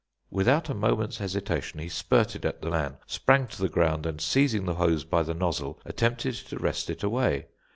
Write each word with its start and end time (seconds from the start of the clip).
Without 0.31 0.67
a 0.67 0.73
moment's 0.73 1.19
hesitation 1.19 1.77
he 1.79 1.87
spurted 1.87 2.43
at 2.43 2.63
the 2.63 2.71
man, 2.71 2.97
sprang 3.05 3.45
to 3.45 3.61
the 3.61 3.69
ground, 3.69 4.07
and, 4.07 4.19
seizing 4.19 4.65
the 4.65 4.73
hose 4.73 5.03
by 5.03 5.21
the 5.21 5.35
nozzle, 5.35 5.79
attempted 5.85 6.33
to 6.33 6.57
wrest 6.57 6.89
it 6.89 7.03
away. 7.03 7.45